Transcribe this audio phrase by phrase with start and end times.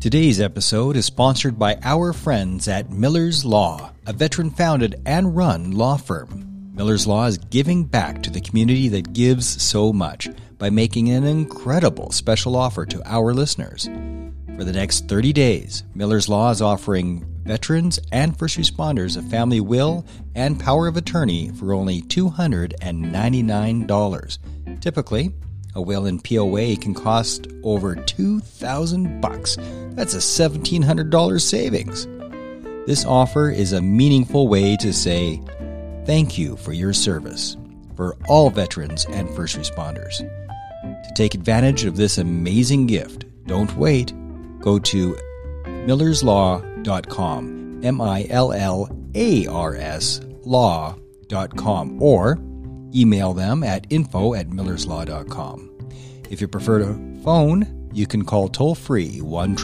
[0.00, 5.72] Today's episode is sponsored by our friends at Millar's Law, a veteran founded and run
[5.72, 6.72] law firm.
[6.74, 11.24] Millar's Law is giving back to the community that gives so much by making an
[11.24, 13.90] incredible special offer to our listeners.
[14.56, 19.60] For the next 30 days, Millar's Law is offering veterans and first responders a family
[19.60, 24.38] will and power of attorney for only $299.
[24.80, 25.34] Typically,
[25.74, 29.56] a will in POA can cost over 2000 bucks.
[29.90, 32.06] That's a $1700 savings.
[32.86, 35.40] This offer is a meaningful way to say
[36.06, 37.56] thank you for your service
[37.94, 40.18] for all veterans and first responders.
[40.82, 44.12] To take advantage of this amazing gift, don't wait.
[44.60, 45.18] Go to
[45.64, 52.38] millarslaw.com, M I L L A R S law.com, or
[52.94, 55.70] email them at info at millarslaw.com.
[56.30, 56.94] If you prefer to
[57.24, 59.56] phone, you can call toll free 1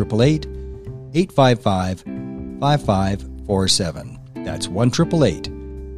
[1.14, 2.00] 855
[2.60, 4.18] 5547.
[4.44, 4.90] That's 1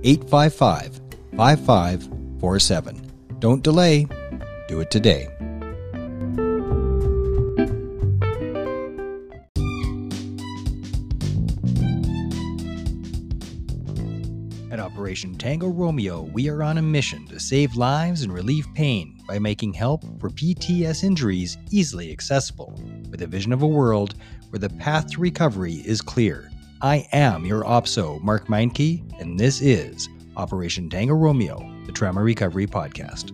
[0.04, 1.00] 855
[1.36, 3.12] 5547.
[3.38, 4.06] Don't delay,
[4.68, 5.28] do it today.
[14.70, 19.18] At Operation Tango Romeo, we are on a mission to save lives and relieve pain
[19.26, 22.78] by making help for PTS injuries easily accessible,
[23.10, 24.16] with a vision of a world
[24.50, 26.50] where the path to recovery is clear.
[26.82, 32.66] I am your OPSO, Mark Meinke, and this is Operation Tango Romeo, the Trauma Recovery
[32.66, 33.32] Podcast.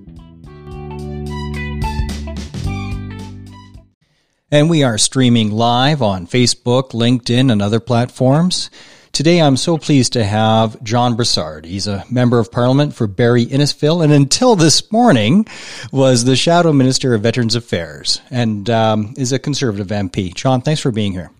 [4.53, 8.71] And we are streaming live on Facebook, LinkedIn, and other platforms.
[9.15, 11.67] Today, I'm so pleased to have John Brassard.
[11.67, 15.47] He's a member of parliament for Barrie Innisfil, and until this morning,
[15.93, 20.35] was the shadow minister of Veterans Affairs and um, is a conservative MP.
[20.35, 21.31] John, thanks for being here.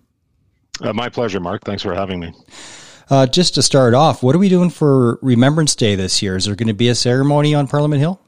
[0.79, 1.65] Uh, my pleasure, Mark.
[1.65, 2.31] Thanks for having me.
[3.09, 6.37] Uh, just to start off, what are we doing for Remembrance Day this year?
[6.37, 8.21] Is there going to be a ceremony on Parliament Hill?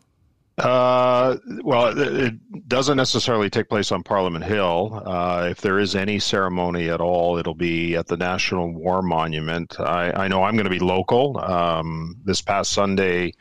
[0.57, 5.03] Uh, well, it doesn't necessarily take place on Parliament Hill.
[5.05, 9.79] Uh, if there is any ceremony at all, it'll be at the National War Monument.
[9.79, 11.39] I, I know I'm going to be local.
[11.39, 13.33] Um, this past Sunday,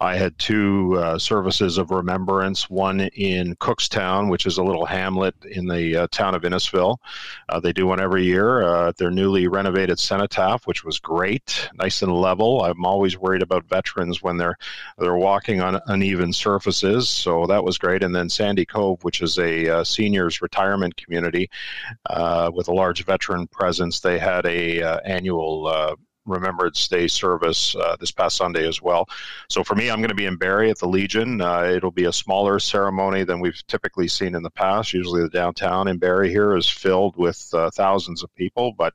[0.00, 5.34] I had two uh, services of remembrance, one in Cookstown, which is a little hamlet
[5.44, 6.98] in the uh, town of Innisfil.
[7.48, 11.68] Uh, they do one every year uh, at their newly renovated cenotaph, which was great,
[11.74, 12.62] nice and level.
[12.62, 14.56] I'm always worried about veterans when they're
[14.98, 18.04] they're walking on uneven surfaces, so that was great.
[18.04, 21.50] And then Sandy Cove, which is a uh, seniors retirement community
[22.52, 25.96] with a large veteran presence, they had a annual
[26.28, 29.08] Remembrance Day service uh, this past Sunday as well.
[29.48, 31.40] So for me, I'm going to be in Barrie at the Legion.
[31.40, 34.92] Uh, it'll be a smaller ceremony than we've typically seen in the past.
[34.92, 38.94] Usually, the downtown in Barrie here is filled with uh, thousands of people, but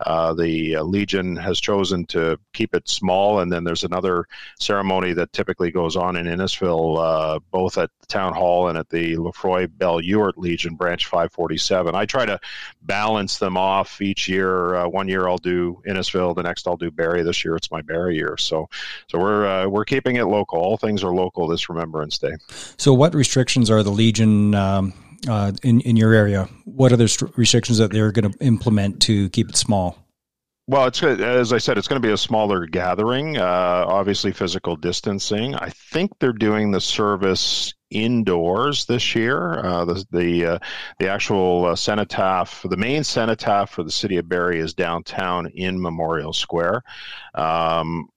[0.00, 3.40] uh, the uh, Legion has chosen to keep it small.
[3.40, 4.26] And then there's another
[4.58, 8.88] ceremony that typically goes on in Innisfil, uh, both at the town hall and at
[8.88, 11.94] the Lefroy Belle Ewart Legion branch 547.
[11.94, 12.40] I try to
[12.82, 14.88] balance them off each year.
[14.88, 17.54] one year I'll do Innisfil, the next I'll do Barrie this year.
[17.54, 18.68] It's my Barrie year, so
[19.08, 20.58] so we're uh, we're keeping it local.
[20.58, 22.32] All things are local this Remembrance Day.
[22.78, 24.54] So, what restrictions are the Legion?
[24.54, 24.94] Um,
[25.28, 29.00] uh, in in your area, what are the st- restrictions that they're going to implement
[29.02, 29.96] to keep it small?
[30.66, 33.36] Well, it's as I said, it's going to be a smaller gathering.
[33.36, 35.54] Uh, obviously, physical distancing.
[35.54, 39.58] I think they're doing the service indoors this year.
[39.64, 40.58] Uh, the the, uh,
[40.98, 45.80] the actual uh, cenotaph, the main cenotaph for the city of Barrie is downtown in
[45.80, 46.82] Memorial Square.
[47.34, 48.08] Um,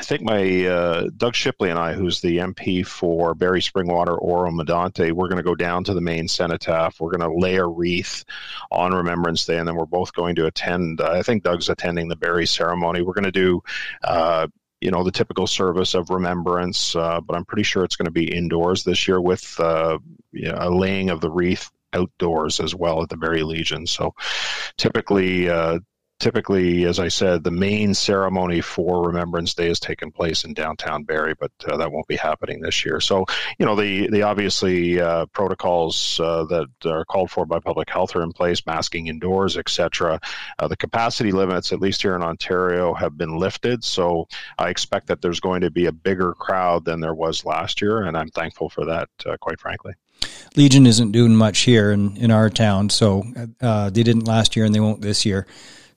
[0.00, 4.50] I think my uh, Doug Shipley and I, who's the MP for Barrie Springwater Oro
[4.50, 7.00] Medonte, we're going to go down to the main cenotaph.
[7.00, 8.24] We're going to lay a wreath
[8.70, 11.02] on Remembrance Day, and then we're both going to attend.
[11.02, 13.02] Uh, I think Doug's attending the Barrie ceremony.
[13.02, 13.62] We're going to do
[14.02, 14.46] uh,
[14.80, 18.10] you know the typical service of remembrance, uh, but I'm pretty sure it's going to
[18.10, 19.98] be indoors this year with uh,
[20.32, 23.86] you know, a laying of the wreath outdoors as well at the Barrie Legion.
[23.86, 24.14] So
[24.76, 25.80] typically, uh,
[26.20, 31.02] typically, as I said, the main ceremony for Remembrance Day is taking place in downtown
[31.02, 33.00] Barrie, but uh, that won't be happening this year.
[33.00, 33.24] So,
[33.58, 38.14] you know, the the obviously uh, protocols uh, that are called for by public health
[38.14, 40.20] are in place, masking indoors, etc.
[40.58, 43.82] Uh, the capacity limits, at least here in Ontario, have been lifted.
[43.82, 44.28] So,
[44.58, 48.02] I expect that there's going to be a bigger crowd than there was last year,
[48.02, 49.94] and I'm thankful for that, uh, quite frankly.
[50.54, 53.24] Legion isn't doing much here in, in our town, so
[53.62, 55.46] uh, they didn't last year and they won't this year.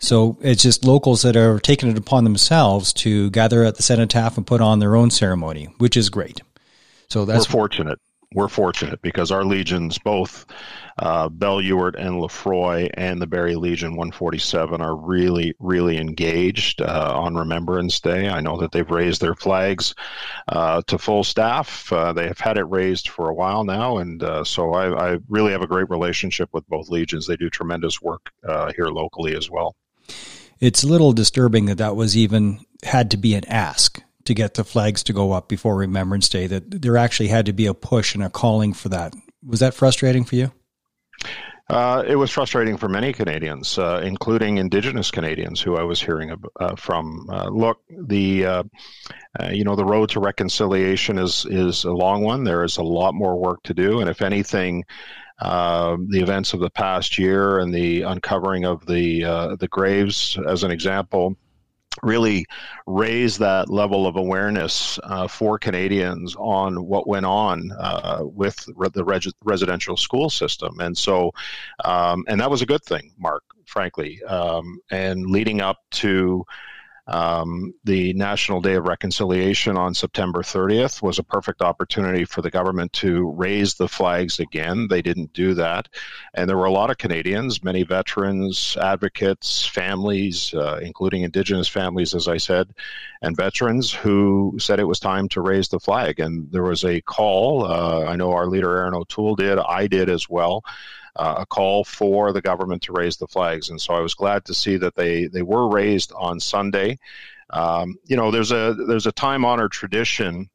[0.04, 4.36] So it's just locals that are taking it upon themselves to gather at the cenotaph
[4.36, 6.42] and put on their own ceremony, which is great.
[7.08, 8.00] So that's We're fortunate.
[8.36, 10.46] we're fortunate because our legions, both
[10.98, 17.14] uh, Belle Ewart and Lefroy and the Barrie Legion 147, are really, really engaged uh,
[17.16, 18.28] on Remembrance Day.
[18.28, 19.96] I know that they've raised their flags
[20.50, 21.94] uh, to full staff.
[21.94, 25.18] Uh, they have had it raised for a while now, and uh, so I, I,
[25.30, 27.26] really have a great relationship with both legions.
[27.26, 29.78] They do tremendous work uh, here locally as well.
[30.64, 34.54] It's a little disturbing that that was even had to be an ask to get
[34.54, 37.74] the flags to go up before Remembrance Day, that there actually had to be a
[37.74, 39.14] push and a calling for that.
[39.46, 40.54] Was that frustrating for you?
[41.70, 46.34] Uh, it was frustrating for many Canadians, uh, including Indigenous Canadians, who I was hearing
[46.58, 47.28] uh, from.
[47.30, 48.64] Uh, look, the uh,
[49.38, 52.46] uh, you know the road to reconciliation is is a long one.
[52.46, 54.86] There is a lot more work to do, and if anything,
[55.44, 60.72] the events of the past year and the uncovering of the the graves, as an
[60.72, 61.36] example,
[62.02, 62.46] really
[62.88, 68.90] raise that level of awareness uh, for Canadians on what went on uh, with re-
[68.94, 70.80] the reg- residential school system.
[70.80, 71.32] And so,
[71.86, 74.24] um, and that was a good thing, Mark, frankly.
[74.24, 76.46] Um, and leading up to
[77.06, 82.50] um, the National Day of Reconciliation on September 30th was a perfect opportunity for the
[82.50, 84.88] government to raise the flags again.
[84.90, 85.90] They didn't do that.
[86.34, 92.16] And there were a lot of Canadians, many veterans, advocates, families, uh, including Indigenous families,
[92.16, 92.74] as I said,
[93.22, 96.22] and veterans who said it was time to raise the flag.
[96.22, 97.66] And there was a call.
[97.66, 99.60] Uh, I know our leader, Erin O'Toole, did.
[99.60, 100.64] I did as well
[101.16, 103.70] uh, a call for the government to raise the flags.
[103.70, 107.00] And so I was glad to see that they, they were raised on Sunday.
[107.50, 110.50] Um, you know, there's a there's a time honored tradition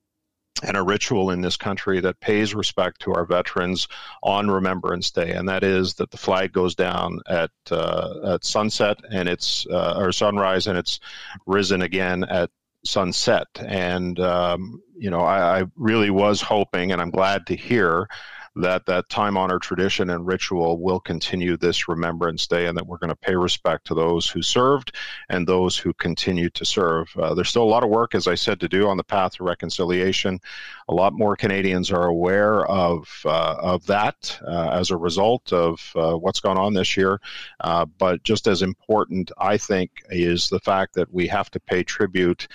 [0.62, 3.86] and a ritual in this country that pays respect to our veterans
[4.22, 8.98] on Remembrance Day, and that is that the flag goes down at uh, at sunset
[9.10, 10.98] and it's uh, or sunrise, and it's
[11.46, 12.50] risen again at
[12.84, 13.46] sunset.
[13.58, 18.08] And um, you know, I, I, really was hoping, and I'm glad to hear
[18.56, 22.98] that that time honored tradition and ritual will continue this Remembrance Day and that we're
[22.98, 24.94] going to pay respect to those who served
[25.28, 27.08] and those who continue to serve.
[27.16, 29.34] Uh, there's still a lot of work, as I said, to do on the path
[29.34, 30.40] to reconciliation.
[30.88, 35.92] A lot more Canadians are aware of, uh, of that uh, as a result of
[35.94, 37.20] uh, what's gone on this year.
[37.60, 41.82] Uh, but just as important, I think, is the fact that we have to pay
[41.82, 42.48] tribute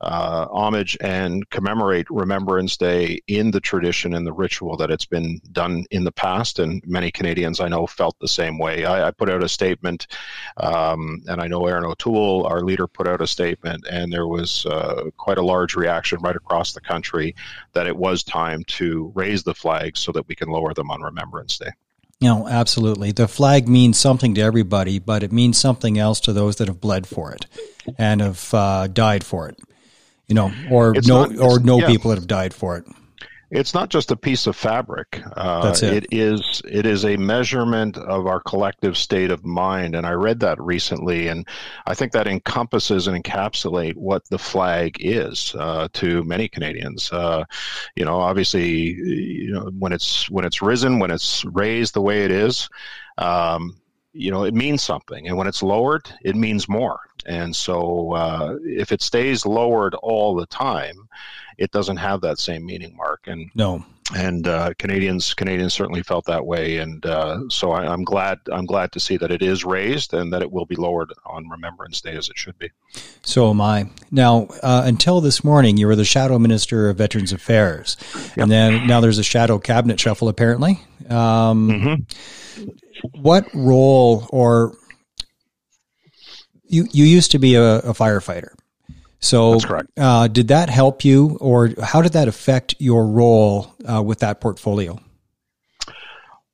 [0.00, 5.40] uh, homage and commemorate Remembrance Day in the tradition and the ritual that it's been
[5.52, 6.58] done in the past.
[6.58, 8.84] And many Canadians I know felt the same way.
[8.84, 10.06] I, I put out a statement,
[10.58, 14.66] um, and I know Erin O'Toole, our leader, put out a statement, and there was
[14.66, 17.34] uh, quite a large reaction right across the country
[17.72, 21.00] that it was time to raise the flags so that we can lower them on
[21.00, 21.70] Remembrance Day.
[22.20, 23.12] Know, absolutely.
[23.12, 26.80] The flag means something to everybody, but it means something else to those that have
[26.80, 27.46] bled for it
[27.98, 29.58] and have uh, died for it
[30.28, 31.86] you know, or it's no, not, or no yeah.
[31.86, 32.84] people that have died for it.
[33.48, 35.22] It's not just a piece of fabric.
[35.36, 36.04] Uh, That's it.
[36.04, 36.62] It is.
[36.68, 41.28] It is a measurement of our collective state of mind, and I read that recently,
[41.28, 41.46] and
[41.86, 47.12] I think that encompasses and encapsulate what the flag is uh, to many Canadians.
[47.12, 47.44] Uh,
[47.94, 52.24] you know, obviously, you know when it's when it's risen, when it's raised the way
[52.24, 52.68] it is.
[53.16, 53.76] Um,
[54.16, 55.28] you know, it means something.
[55.28, 57.00] And when it's lowered, it means more.
[57.26, 61.08] And so uh, if it stays lowered all the time,
[61.58, 63.26] it doesn't have that same meaning, Mark.
[63.26, 63.84] And no.
[64.14, 68.38] And uh, Canadians, Canadians certainly felt that way, and uh, so I, am glad.
[68.52, 71.48] I'm glad to see that it is raised and that it will be lowered on
[71.48, 72.70] Remembrance Day as it should be.
[73.22, 73.90] So am I.
[74.12, 78.36] Now, uh, until this morning, you were the shadow minister of Veterans Affairs, yep.
[78.36, 80.80] and then now there's a shadow cabinet shuffle apparently.
[81.10, 82.70] Um, mm-hmm
[83.12, 84.76] what role or
[86.68, 88.54] you you used to be a, a firefighter.
[89.18, 89.90] So That's correct.
[89.96, 94.40] Uh, did that help you, or how did that affect your role uh, with that
[94.40, 95.00] portfolio?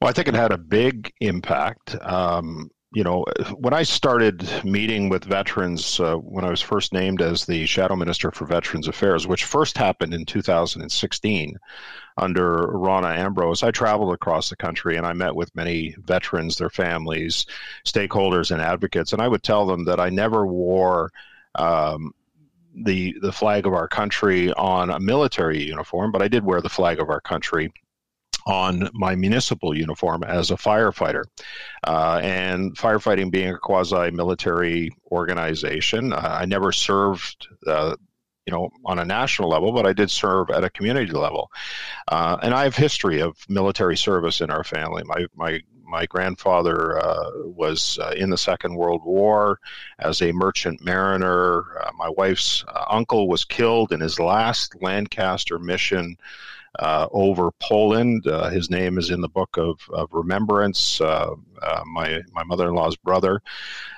[0.01, 1.97] Well, I think it had a big impact.
[2.03, 3.25] Um, you know,
[3.57, 7.97] when I started meeting with veterans, uh, when I was first named as the Shadow
[7.97, 11.57] Minister for Veterans Affairs, which first happened in 2016,
[12.17, 16.71] under Rona Ambrose, I traveled across the country and I met with many veterans, their
[16.71, 17.47] families,
[17.85, 19.13] stakeholders, and advocates.
[19.13, 21.11] And I would tell them that I never wore
[21.55, 22.13] um,
[22.75, 26.69] the the flag of our country on a military uniform, but I did wear the
[26.69, 27.73] flag of our country
[28.47, 31.25] on my municipal uniform as a firefighter.
[31.87, 37.97] Uh, and firefighting being a quasi military organization, uh, I never served uh,
[38.47, 41.51] you know, on a national level, but I did serve at a community level.
[42.09, 45.03] Uh, and I have history of military service in our family.
[45.05, 45.61] My my
[45.93, 49.61] my grandfather uh, was uh, in the Second World War
[49.99, 51.79] as a merchant mariner.
[51.79, 56.17] Uh, my wife's uh, uncle was killed in his last Lancaster mission
[56.79, 58.27] uh, over Poland.
[58.27, 60.99] Uh, his name is in the book of, of remembrance.
[61.01, 63.43] My my mother in law's brother.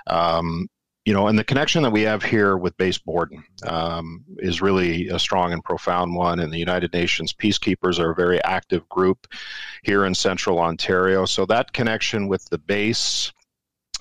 [0.08, 0.68] Um,
[1.04, 5.08] you know, and the connection that we have here with Base Borden um, is really
[5.08, 6.40] a strong and profound one.
[6.40, 9.26] And the United Nations peacekeepers are a very active group
[9.82, 11.26] here in central Ontario.
[11.26, 13.32] So that connection with the base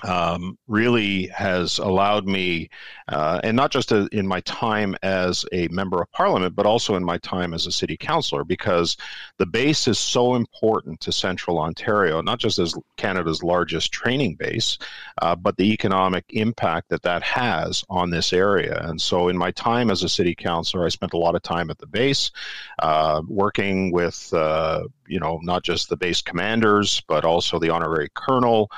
[0.04, 2.70] um, really has allowed me,
[3.08, 6.96] uh, and not just a, in my time as a member of parliament, but also
[6.96, 8.98] in my time as a city councillor, because
[9.38, 14.78] the base is so important to central Ontario, not just as Canada's largest training base,
[15.22, 18.80] uh, but the economic impact that that has on this area.
[18.84, 21.70] And so, in my time as a city councillor, I spent a lot of time
[21.70, 22.32] at the base,
[22.80, 28.10] uh, working with uh, you know, not just the base commanders, but also the honorary
[28.14, 28.72] colonel.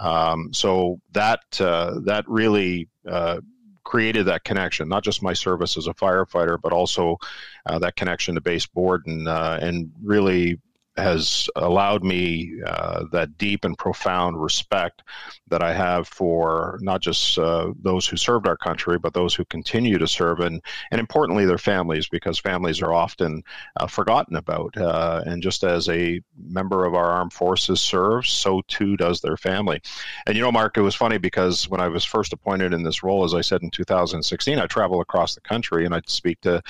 [0.00, 3.40] Um, so that uh, that really uh,
[3.84, 7.18] created that connection, not just my service as a firefighter, but also
[7.66, 10.58] uh, that connection to base Borden, uh, and really
[10.96, 15.02] has allowed me uh, that deep and profound respect
[15.48, 19.44] that I have for not just uh, those who served our country, but those who
[19.46, 23.42] continue to serve, and and importantly their families, because families are often
[23.76, 24.76] uh, forgotten about.
[24.76, 29.36] Uh, and just as a member of our armed forces serves, so too does their
[29.36, 29.80] family.
[30.26, 33.02] And you know, Mark, it was funny because when I was first appointed in this
[33.02, 36.62] role, as I said in 2016, I travel across the country and I'd speak to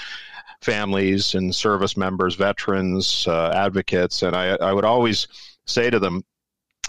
[0.60, 5.28] families and service members, veterans, uh, advocates, and I, I would always
[5.66, 6.24] say to them,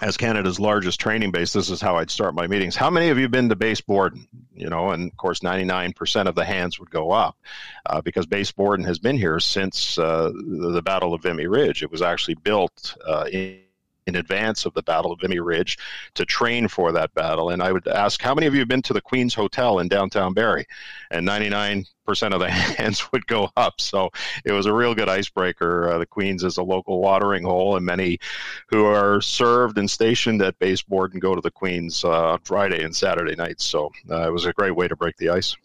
[0.02, 2.76] as Canada's largest training base, this is how I'd start my meetings.
[2.76, 4.28] How many of you been to Base Borden?
[4.54, 7.38] You know, and of course, 99% of the hands would go up
[7.86, 11.84] uh, because Base Borden has been here since uh, the Battle of Vimy Ridge.
[11.84, 13.60] It was actually built uh, in
[14.08, 15.78] in advance of the Battle of Vimy Ridge
[16.16, 17.50] to train for that battle.
[17.50, 19.88] And I would ask, how many of you have been to the Queen's Hotel in
[19.88, 20.68] downtown Barrie?
[21.12, 21.86] And 99%
[22.34, 23.80] of the hands would go up.
[23.80, 24.10] So
[24.46, 25.90] it was a real good icebreaker.
[25.90, 28.20] Uh, the Queen's is a local watering hole, and many
[28.68, 32.96] who are served and stationed at Base and go to the Queen's uh, Friday and
[32.96, 33.66] Saturday nights.
[33.66, 35.56] So uh, it was a great way to break the ice.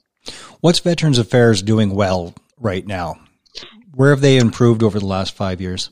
[0.61, 3.21] What's Veterans Affairs doing well right now?
[3.95, 5.90] Where have they improved over the last five years?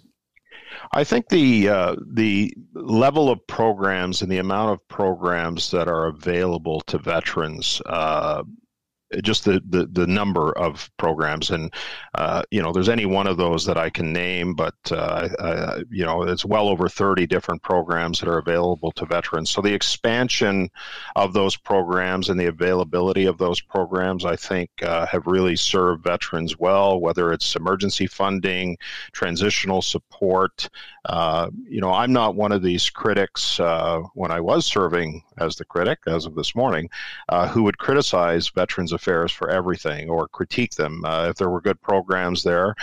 [0.93, 6.07] I think the uh, the level of programs and the amount of programs that are
[6.07, 8.43] available to veterans uh,
[9.23, 11.51] just the, the, the number of programs.
[11.51, 11.73] And
[12.15, 16.05] uh, you know there's any one of those that I can name but uh, you
[16.05, 19.51] know it's well over 30 different programs that are available to veterans.
[19.51, 20.71] So the expansion
[21.15, 26.03] of those programs and the availability of those programs I think uh, have really served
[26.03, 28.77] veterans well whether it's emergency funding
[29.13, 30.69] transitional support.
[31.05, 35.55] Uh, you know I'm not one of these critics uh, when I was serving as
[35.57, 36.89] the critic as of this morning
[37.51, 41.05] who would criticize veterans affairs for everything or critique them.
[41.05, 42.75] Uh, if there were good programs there,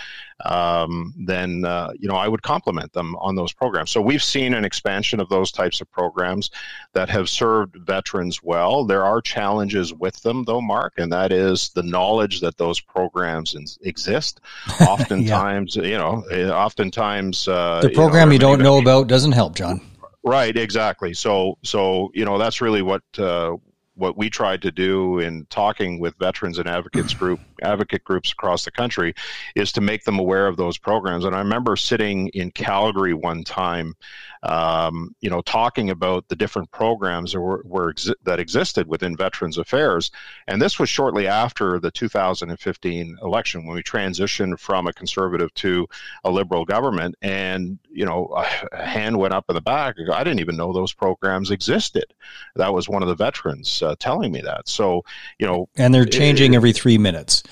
[0.46, 3.92] um, then uh, you know I would compliment them on those programs.
[3.92, 6.52] So we've seen an expansion of those types of programs
[6.94, 8.86] that have served veterans well.
[8.86, 13.78] There are challenges with them, though, Mark, and that is the knowledge that those programs
[13.82, 14.40] exist.
[14.82, 15.84] Oftentimes, yeah.
[15.84, 19.56] you know, eh, oftentimes uh, the program you, know, you don't know about doesn't help,
[19.56, 19.82] John.
[20.24, 21.14] Right, exactly.
[21.14, 23.58] So, so you know, that's really what uh,
[23.96, 28.66] what we tried to do in talking with veterans and advocates group advocate groups across
[28.66, 29.14] the country
[29.56, 31.26] is to make them aware of those programs.
[31.26, 33.96] And I remember sitting in Calgary one time,
[34.44, 39.16] um, you know, talking about the different programs that were, were exi- that existed within
[39.16, 40.12] Veterans Affairs.
[40.48, 45.88] And this was shortly after the 2015 election when we transitioned from a conservative to
[46.26, 47.16] a liberal government.
[47.22, 48.34] And you know,
[48.72, 49.96] a hand went up in the back.
[50.12, 52.14] I didn't even know those programs existed.
[52.56, 54.68] That was one of the veterans uh, telling me that.
[54.68, 55.04] So,
[55.40, 57.44] you know, and they're changing it, every three minutes,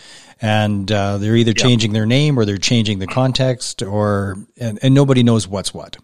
[0.42, 4.94] and uh, they're either changing their name or they're changing the context, or and, and
[4.94, 5.98] nobody knows what's what.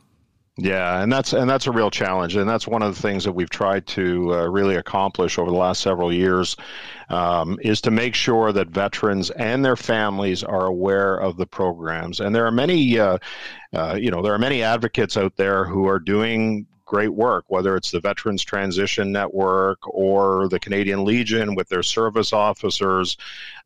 [0.60, 3.31] Yeah, and that's and that's a real challenge, and that's one of the things that
[3.31, 6.55] we've tried to uh, really accomplish over the last several years,
[7.10, 12.19] um, is to make sure that veterans and their families are aware of the programs.
[12.19, 13.19] And there are many, uh,
[13.72, 17.75] uh, you know, there are many advocates out there who are doing great work, whether
[17.75, 23.17] it's the Veterans Transition Network or the Canadian Legion with their service officers.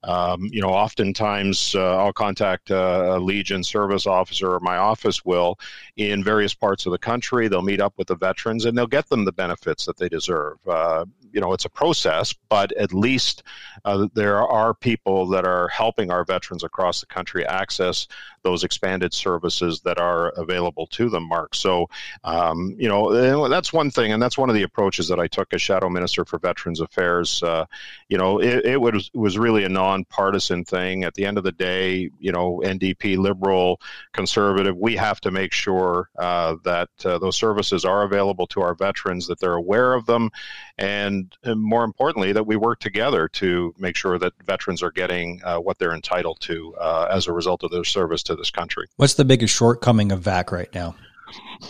[0.04, 5.60] Um, you know, oftentimes uh, I'll contact a Legion service officer or my office will
[5.96, 7.48] in various parts of the country.
[7.48, 10.58] They'll meet up with the veterans and they'll get them the benefits that they deserve.
[10.68, 13.44] Uh, you know, it's a process, but at least
[13.86, 18.08] uh, there are people that are helping our veterans across the country access
[18.44, 21.54] those expanded services that are available to them, Mark.
[21.56, 21.90] So,
[22.24, 25.54] um, you know, that's one thing, and that's one of the approaches that I took
[25.54, 27.44] as Shadow Minister for Veterans Affairs.
[27.44, 27.66] Uh,
[28.10, 31.04] you know, it, it, was was really a nonpartisan thing.
[31.04, 33.80] At the end of the day, you know, NDP, Liberal,
[34.14, 38.74] Conservative, we have to make sure uh, that uh, those services are available to our
[38.74, 40.30] veterans, that they're aware of them,
[40.78, 45.42] and, and, more importantly, that we work together to make sure that veterans are getting
[45.44, 48.88] uh, what they're entitled to uh, as a result of their service to this country.
[48.96, 50.96] What's the biggest shortcoming of VAC right now?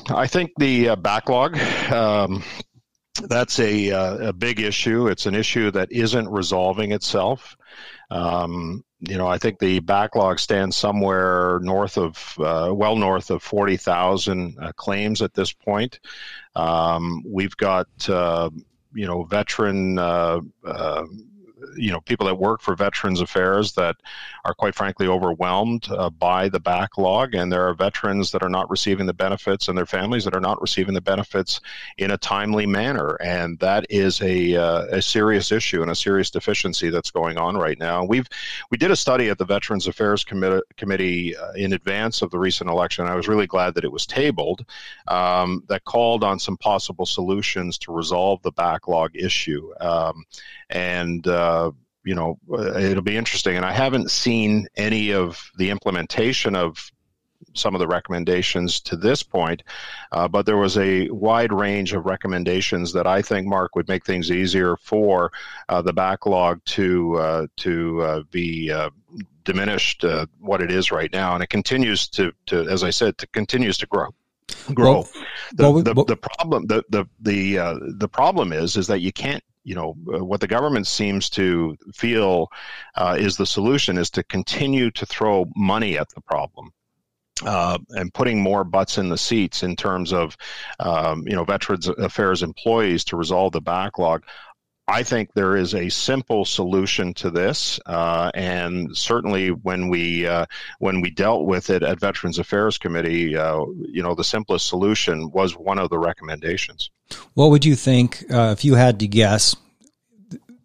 [0.10, 1.58] I think the uh, backlog.
[1.92, 2.44] Um,
[3.28, 5.08] that's a, uh, a big issue.
[5.08, 7.58] It's an issue that isn't resolving itself.
[8.12, 13.42] Um, you know, I think the backlog stands somewhere north of, uh, well north of
[13.42, 16.00] 40,000 uh, claims at this point.
[16.56, 18.50] Um, we've got, uh,
[18.94, 21.06] you know, veteran uh, uh,
[21.76, 23.98] you know people that work for Veterans Affairs that
[24.46, 28.70] are quite frankly overwhelmed uh, by the backlog, and there are veterans that are not
[28.70, 31.60] receiving the benefits, and their families that are not receiving the benefits
[31.98, 36.30] in a timely manner, and that is a uh, a serious issue and a serious
[36.30, 38.04] deficiency that's going on right now.
[38.04, 38.28] We've
[38.70, 42.40] we did a study at the Veterans Affairs Committee, committee uh, in advance of the
[42.40, 43.06] recent election.
[43.06, 44.66] I was really glad that it was tabled.
[45.08, 50.26] Um, that called on some possible solutions to resolve the backlog issue, um,
[50.70, 51.72] and uh, uh,
[52.04, 53.56] you know, uh, it'll be interesting.
[53.56, 56.92] And I haven't seen any of the implementation of
[57.54, 59.64] some of the recommendations to this point,
[60.12, 64.06] uh, but there was a wide range of recommendations that I think Mark would make
[64.06, 65.32] things easier for
[65.68, 68.72] uh, the backlog to uh, to uh, be
[69.44, 70.06] diminished
[70.40, 73.78] what it is right now, and it continues to, to as I said, to continues
[73.80, 74.14] to grow
[74.74, 74.94] grow.
[74.94, 75.10] Well,
[75.54, 79.00] the, well, the, well, the, problem the the the uh, the problem is is that
[79.00, 82.50] you can't you know uh, what the government seems to feel
[82.96, 86.72] uh, is the solution is to continue to throw money at the problem
[87.46, 90.38] uh, and putting more butts in the seats in terms of
[90.80, 94.24] um, you know veterans affairs employees to resolve the backlog
[94.92, 100.48] I think there is a simple solution to this, uh, and certainly when we uh,
[100.80, 105.32] when we dealt with it at Veterans Affairs Committee, uh, you know, the simplest solution
[105.32, 106.92] was one of the recommendations.
[107.36, 109.56] What would you think uh, if you had to guess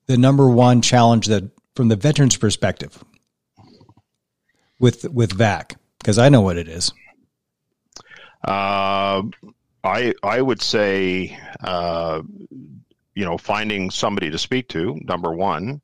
[0.06, 1.44] the number one challenge that,
[1.76, 3.04] from the veterans' perspective,
[4.80, 5.76] with with VAC?
[5.98, 6.92] Because I know what it is.
[8.42, 9.22] Uh,
[9.84, 12.22] I I would say uh,
[13.16, 15.80] you know, finding somebody to speak to, number one.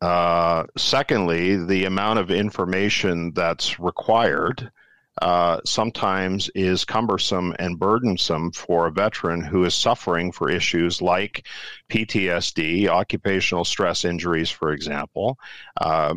[0.00, 4.70] Uh, secondly, the amount of information that's required
[5.20, 11.46] uh, sometimes is cumbersome and burdensome for a veteran who is suffering for issues like
[11.88, 15.38] PTSD, occupational stress injuries, for example.
[15.80, 16.14] Uh,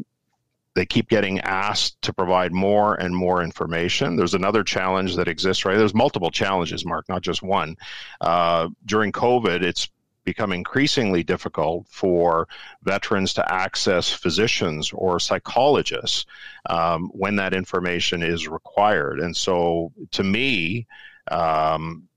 [0.76, 4.18] they keep getting asked to provide more and more information.
[4.18, 5.78] There's another challenge that exists, right?
[5.78, 7.78] There's multiple challenges, Mark, not just one.
[8.20, 9.90] Uh, during COVID, it's
[10.26, 12.48] become increasingly difficult for
[12.84, 16.26] veterans to access physicians or psychologists
[16.70, 19.20] um, when that information is required.
[19.20, 20.88] And so, to me,
[21.32, 22.08] um,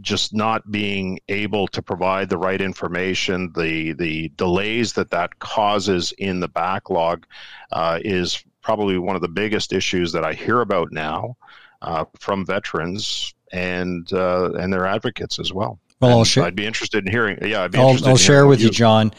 [0.00, 6.12] just not being able to provide the right information, the the delays that that causes
[6.16, 7.26] in the backlog,
[7.72, 11.36] uh, is probably one of the biggest issues that I hear about now
[11.82, 15.78] uh, from veterans and uh, and their advocates as well.
[16.08, 16.44] Well, I'll share.
[16.44, 17.38] I'd be interested in hearing.
[17.42, 19.12] Yeah, I'd be I'll, I'll share with you, John.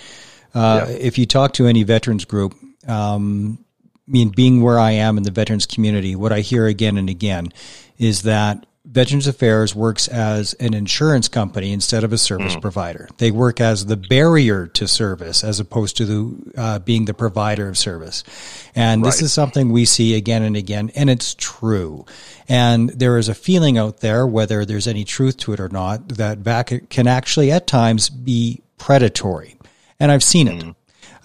[0.53, 0.95] Uh, yeah.
[0.95, 2.53] If you talk to any veterans group,
[2.87, 3.57] um,
[4.07, 7.09] I mean, being where I am in the veterans community, what I hear again and
[7.09, 7.53] again
[7.97, 12.61] is that Veterans Affairs works as an insurance company instead of a service mm.
[12.61, 13.07] provider.
[13.17, 17.69] They work as the barrier to service as opposed to the, uh, being the provider
[17.69, 18.25] of service.
[18.75, 19.07] And right.
[19.07, 22.05] this is something we see again and again, and it's true.
[22.49, 26.09] And there is a feeling out there, whether there's any truth to it or not,
[26.09, 29.55] that VAC can actually at times be predatory.
[29.97, 30.61] And I've seen it.
[30.61, 30.75] Mm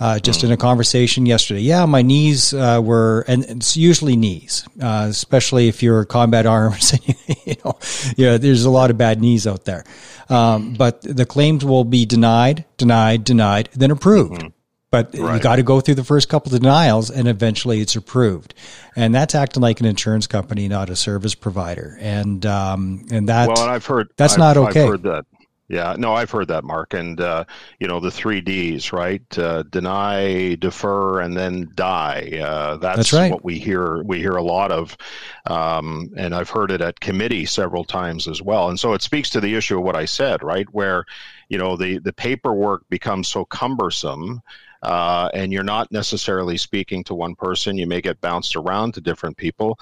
[0.00, 1.61] uh, just in a conversation yesterday.
[1.61, 6.98] Yeah, my knees uh, were, and it's usually knees, uh, especially if you're combat arms.
[7.46, 7.78] you know,
[8.16, 9.84] yeah, there's a lot of bad knees out there.
[10.28, 14.40] Um, but the claims will be denied, denied, denied, then approved.
[14.40, 14.48] Mm-hmm.
[14.90, 15.37] But right.
[15.37, 18.54] you got to go through the first couple of denials, and eventually it's approved.
[18.96, 21.98] And that's acting like an insurance company, not a service provider.
[22.00, 24.84] And um, and that well, and I've heard that's I've, not okay.
[24.84, 25.26] I've heard that.
[25.68, 27.44] Yeah, no, I've heard that, Mark, and uh,
[27.78, 29.22] you know the three Ds, right?
[29.38, 32.40] Uh, deny, defer, and then die.
[32.42, 33.31] Uh, that's, that's right.
[33.31, 34.02] what we hear.
[34.02, 34.96] We hear a lot of,
[35.44, 38.70] um, and I've heard it at committee several times as well.
[38.70, 40.66] And so it speaks to the issue of what I said, right?
[40.72, 41.04] Where
[41.50, 44.40] you know the the paperwork becomes so cumbersome.
[44.81, 47.76] Uh, and you're not necessarily speaking to one person.
[47.76, 49.76] You may get bounced around to different people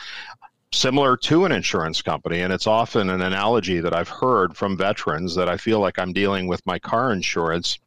[0.76, 2.40] similar to an insurance company.
[2.40, 6.12] And it's often an analogy that I've heard from veterans that I feel like I'm
[6.12, 7.78] dealing with my car insurance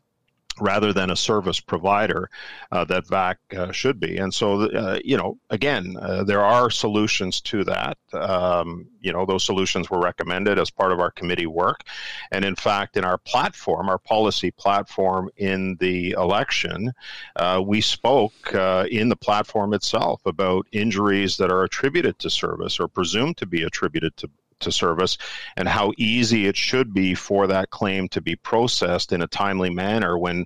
[0.60, 2.30] rather than a service provider
[2.72, 4.17] uh, that VAC uh, should be.
[4.17, 7.98] And so, uh, you know, again, uh, there are solutions to that.
[8.13, 11.84] Um, you know, those solutions were recommended as part of our committee work.
[12.32, 16.91] And in fact, in our platform, our policy platform in the election,
[17.36, 22.80] uh, we spoke uh, in the platform itself about injuries that are attributed to service
[22.80, 25.17] or presumed to be attributed to to service
[25.58, 29.69] and how easy it should be for that claim to be processed in a timely
[29.69, 30.45] manner when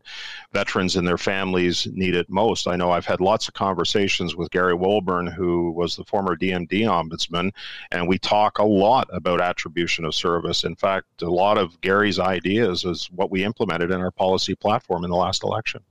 [0.51, 2.67] veterans and their families need it most.
[2.67, 6.83] I know I've had lots of conversations with Gary Walbourne, who was the former DND
[6.83, 7.51] ombudsman,
[7.91, 10.63] and we talk a lot about attribution of service.
[10.63, 15.03] In fact, a lot of Gary's ideas is what we implemented in our policy platform
[15.03, 15.83] in the last election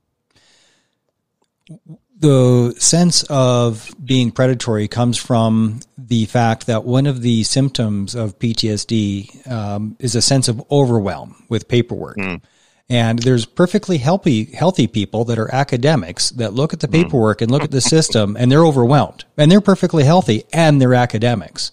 [2.18, 8.38] the sense of being predatory comes from the fact that one of the symptoms of
[8.38, 12.16] PTSD um, is a sense of overwhelm with paperwork.
[12.16, 12.42] Mm.
[12.88, 16.92] And there's perfectly healthy, healthy people that are academics that look at the hmm.
[17.04, 20.92] paperwork and look at the system and they're overwhelmed and they're perfectly healthy and they're
[20.92, 21.72] academics.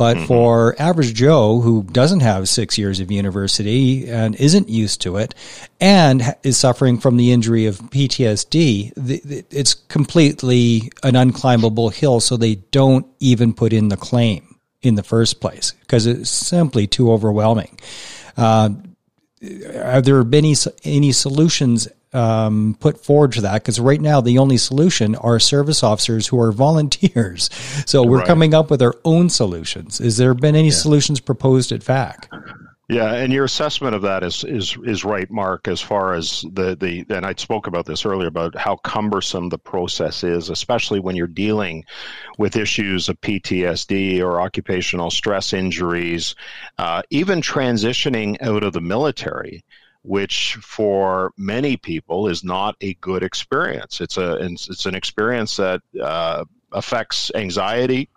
[0.00, 0.26] But mm-hmm.
[0.28, 5.34] for average Joe who doesn't have six years of university and isn't used to it
[5.78, 8.92] and is suffering from the injury of PTSD,
[9.50, 12.20] it's completely an unclimbable hill.
[12.20, 16.86] So they don't even put in the claim in the first place because it's simply
[16.86, 17.78] too overwhelming.
[18.38, 18.70] Uh,
[19.42, 24.38] have there been any, any solutions um, put forward to that because right now the
[24.38, 27.50] only solution are service officers who are volunteers.
[27.86, 28.26] So we're right.
[28.26, 30.00] coming up with our own solutions.
[30.00, 30.74] Is there been any yeah.
[30.74, 32.28] solutions proposed at VAC?
[32.90, 35.68] Yeah, and your assessment of that is is is right, Mark.
[35.68, 39.58] As far as the the and I spoke about this earlier about how cumbersome the
[39.58, 41.84] process is, especially when you're dealing
[42.36, 46.34] with issues of PTSD or occupational stress injuries,
[46.78, 49.62] uh, even transitioning out of the military
[50.02, 54.00] which for many people is not a good experience.
[54.00, 58.08] It's a it's an experience that uh, affects anxiety.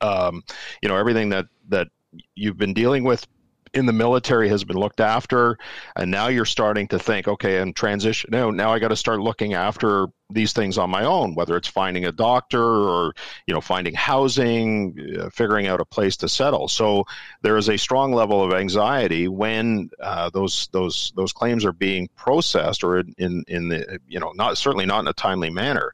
[0.00, 0.42] Um,
[0.82, 1.88] you know everything that that
[2.34, 3.26] you've been dealing with
[3.74, 5.56] in the military has been looked after
[5.96, 9.20] and now you're starting to think okay and transition now now i got to start
[9.20, 13.12] looking after these things on my own whether it's finding a doctor or
[13.46, 16.68] you know finding housing uh, figuring out a place to settle.
[16.68, 17.04] So
[17.42, 22.08] there is a strong level of anxiety when uh, those those those claims are being
[22.16, 25.92] processed or in, in the you know not certainly not in a timely manner.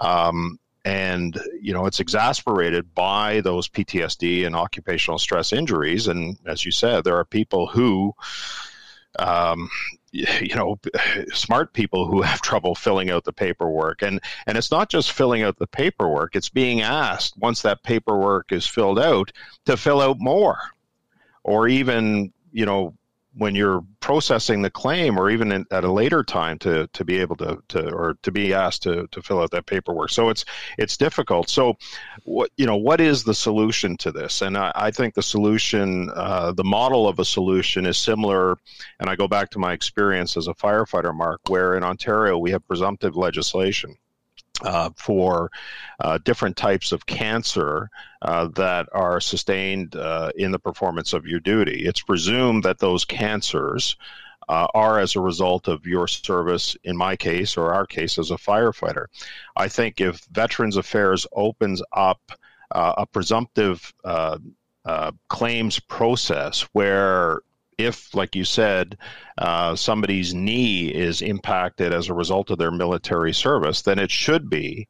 [0.00, 6.06] Um, and you know it's exasperated by those PTSD and occupational stress injuries.
[6.08, 8.14] And as you said, there are people who,
[9.18, 9.70] um,
[10.12, 10.78] you know,
[11.32, 15.42] smart people who have trouble filling out the paperwork, and and it's not just filling
[15.42, 19.32] out the paperwork; it's being asked once that paperwork is filled out
[19.64, 20.58] to fill out more,
[21.42, 22.94] or even you know
[23.36, 27.18] when you're processing the claim or even in, at a later time to, to be
[27.18, 30.10] able to, to or to be asked to, to fill out that paperwork.
[30.10, 30.44] So it's
[30.78, 31.48] it's difficult.
[31.48, 31.76] So
[32.24, 34.42] what you know what is the solution to this?
[34.42, 38.56] And i, I think the solution uh, the model of a solution is similar
[39.00, 42.50] and i go back to my experience as a firefighter mark where in ontario we
[42.50, 43.96] have presumptive legislation
[44.62, 45.50] uh, for
[46.00, 47.90] uh, different types of cancer
[48.22, 51.84] uh, that are sustained uh, in the performance of your duty.
[51.86, 53.96] It's presumed that those cancers
[54.48, 58.30] uh, are as a result of your service, in my case, or our case as
[58.30, 59.06] a firefighter.
[59.56, 62.20] I think if Veterans Affairs opens up
[62.70, 63.92] uh, a presumptive
[65.28, 67.40] claims process where
[67.78, 68.98] if, like you said,
[69.38, 74.48] uh, somebody's knee is impacted as a result of their military service, then it should
[74.48, 74.88] be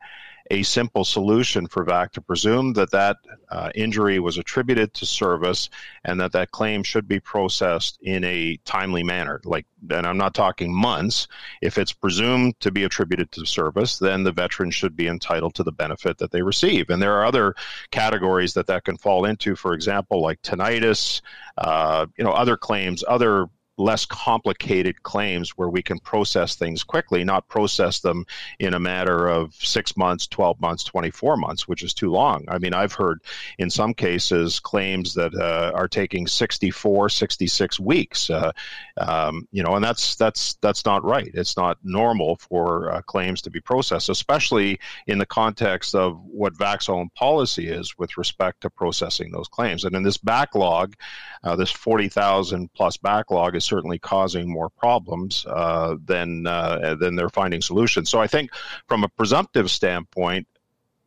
[0.50, 3.16] a simple solution for VAC to presume that that
[3.50, 5.70] uh, injury was attributed to service
[6.04, 9.40] and that that claim should be processed in a timely manner.
[9.44, 11.28] Like, and I'm not talking months.
[11.62, 15.62] If it's presumed to be attributed to service, then the veteran should be entitled to
[15.62, 16.90] the benefit that they receive.
[16.90, 17.54] And there are other
[17.90, 19.56] categories that that can fall into.
[19.56, 21.20] For example, like tinnitus,
[21.56, 27.24] uh, you know, other claims, other less complicated claims where we can process things quickly,
[27.24, 28.24] not process them
[28.58, 32.44] in a matter of six months, 12 months, 24 months, which is too long.
[32.48, 33.20] I mean, I've heard
[33.58, 38.52] in some cases claims that uh, are taking 64, 66 weeks, uh,
[38.98, 41.30] um, you know, and that's, that's, that's not right.
[41.34, 46.52] It's not normal for uh, claims to be processed, especially in the context of what
[46.88, 49.84] own policy is with respect to processing those claims.
[49.84, 50.94] And in this backlog,
[51.42, 57.28] uh, this 40,000 plus backlog is certainly causing more problems uh, than uh, than they're
[57.30, 58.10] finding solutions.
[58.10, 58.50] So I think
[58.88, 60.46] from a presumptive standpoint,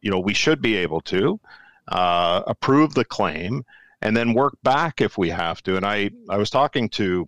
[0.02, 1.40] you know, we should be able to.
[1.90, 3.64] uh, approve the claim,
[4.02, 5.78] and then work back if we have to.
[5.78, 7.26] And I, I was talking to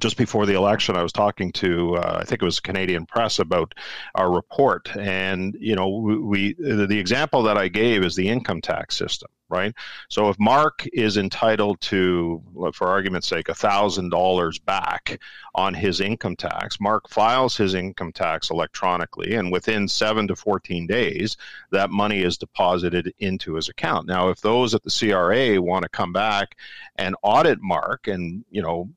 [0.00, 3.38] just before the election, I was talking to uh, I think it was Canadian Press
[3.38, 3.74] about
[4.14, 8.96] our report, and you know we, the example that I gave is the income tax
[8.96, 9.74] system right?
[10.08, 15.20] So if Mark is entitled to, for argument's sake, $1,000 back
[15.54, 20.86] on his income tax, Mark files his income tax electronically, and within 7 to 14
[20.86, 21.36] days,
[21.70, 24.06] that money is deposited into his account.
[24.06, 26.56] Now, if those at the CRA want to come back
[26.96, 28.88] and audit Mark and, you know,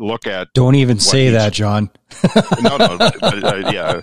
[0.00, 0.52] look at.
[0.54, 1.90] Don't even say that, John.
[2.62, 4.00] no, no, but, uh, yeah.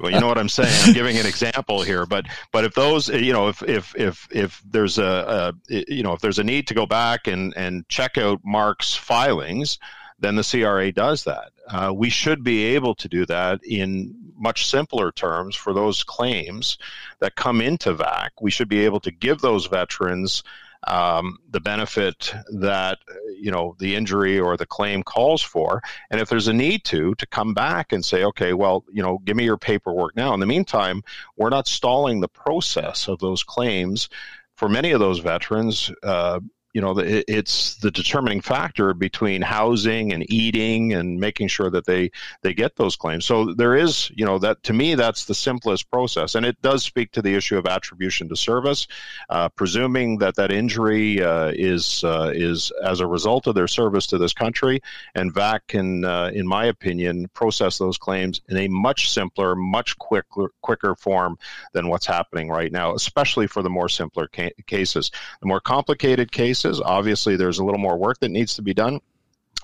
[0.00, 0.74] Well, you know what I'm saying.
[0.82, 4.62] I'm giving an example here, but but if those, you know, if if if if
[4.68, 8.18] there's a, a you know if there's a need to go back and and check
[8.18, 9.78] out Mark's filings,
[10.18, 11.52] then the CRA does that.
[11.68, 16.76] Uh, we should be able to do that in much simpler terms for those claims
[17.20, 18.30] that come into VAC.
[18.40, 20.42] We should be able to give those veterans
[20.86, 22.98] um, the benefit that
[23.38, 25.82] you know the injury or the claim calls for.
[26.10, 29.18] And if there's a need to to come back and say okay well you know
[29.24, 30.34] give me your paperwork now.
[30.34, 31.02] In the meantime
[31.36, 34.08] we're not stalling the process of those claims
[34.56, 36.40] for many of those veterans uh,
[36.74, 42.10] you know, it's the determining factor between housing and eating and making sure that they
[42.42, 43.24] they get those claims.
[43.24, 46.82] So there is, you know, that to me that's the simplest process, and it does
[46.82, 48.88] speak to the issue of attribution to service,
[49.30, 54.08] uh, presuming that that injury uh, is uh, is as a result of their service
[54.08, 54.80] to this country,
[55.14, 59.96] and VAC can, uh, in my opinion, process those claims in a much simpler, much
[59.98, 61.38] quicker quicker form
[61.72, 65.12] than what's happening right now, especially for the more simpler ca- cases.
[65.40, 69.00] The more complicated cases Obviously, there's a little more work that needs to be done.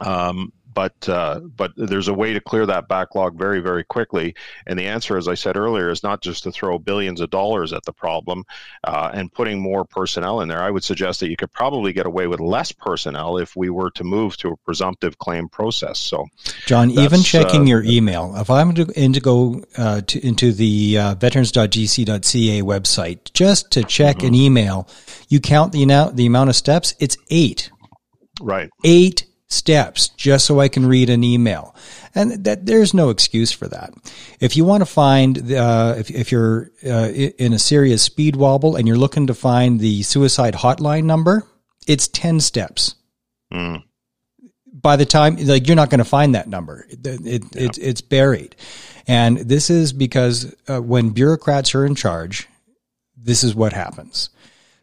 [0.00, 4.34] Um, but uh, but there's a way to clear that backlog very very quickly.
[4.66, 7.72] And the answer, as I said earlier, is not just to throw billions of dollars
[7.72, 8.44] at the problem
[8.84, 10.62] uh, and putting more personnel in there.
[10.62, 13.90] I would suggest that you could probably get away with less personnel if we were
[13.92, 15.98] to move to a presumptive claim process.
[15.98, 16.26] So,
[16.66, 20.52] John, even checking uh, your email, if I'm to, in to go uh, to, into
[20.52, 24.26] the uh, veterans.gc.ca website just to check mm-hmm.
[24.28, 24.88] an email,
[25.28, 25.80] you count the
[26.14, 26.94] the amount of steps.
[27.00, 27.70] It's eight.
[28.40, 28.70] Right.
[28.84, 31.74] Eight steps just so I can read an email.
[32.14, 33.92] And that there's no excuse for that.
[34.40, 38.76] If you want to find, uh, if, if you're uh, in a serious speed wobble
[38.76, 41.44] and you're looking to find the suicide hotline number,
[41.86, 42.94] it's 10 steps.
[43.52, 43.84] Mm.
[44.72, 46.86] By the time, like, you're not going to find that number.
[46.88, 47.62] It, it, yeah.
[47.64, 48.56] it, it's buried.
[49.06, 52.48] And this is because uh, when bureaucrats are in charge,
[53.16, 54.30] this is what happens.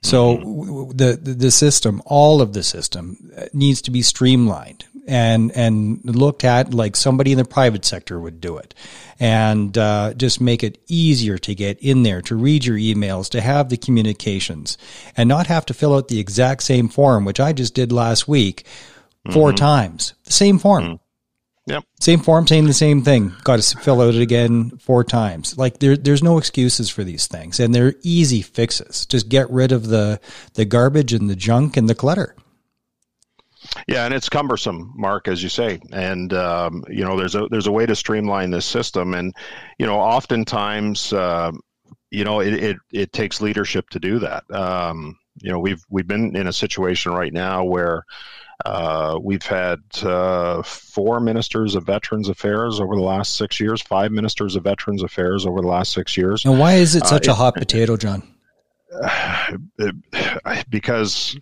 [0.01, 0.97] So mm-hmm.
[0.97, 6.43] the, the system, all of the system, uh, needs to be streamlined and and looked
[6.43, 8.75] at like somebody in the private sector would do it,
[9.19, 13.41] and uh, just make it easier to get in there, to read your emails, to
[13.41, 14.77] have the communications,
[15.15, 18.27] and not have to fill out the exact same form, which I just did last
[18.27, 18.65] week,
[19.31, 19.55] 4 mm-hmm.
[19.55, 20.83] times, the same form.
[20.83, 21.06] Mm-hmm.
[21.67, 21.83] Yep.
[21.99, 23.33] Same form, saying the same thing.
[23.43, 25.57] Got to fill out it again four times.
[25.57, 29.05] Like there, there's no excuses for these things, and they're easy fixes.
[29.05, 30.21] Just get rid of the
[30.53, 32.35] the garbage and the junk and the clutter.
[33.85, 35.81] Yeah, and it's cumbersome, Mark, as you say.
[35.91, 39.35] And um, you know, there's a there's a way to streamline this system, and
[39.77, 41.51] you know, oftentimes, uh,
[42.11, 44.49] you know, it, it it takes leadership to do that.
[44.51, 48.05] Um, you know, we've we've been in a situation right now where
[48.65, 54.11] uh, we've had uh, four ministers of Veterans Affairs over the last six years, five
[54.11, 56.43] ministers of Veterans Affairs over the last six years.
[56.43, 58.23] And why is it uh, such uh, a hot potato, John?
[60.69, 61.37] because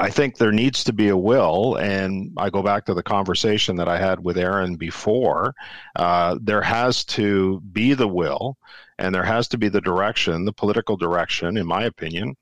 [0.00, 3.76] I think there needs to be a will, and I go back to the conversation
[3.76, 5.54] that I had with Erin before.
[5.96, 8.56] Uh, there has to be the will,
[8.98, 12.36] and there has to be the direction, the political direction, in my opinion,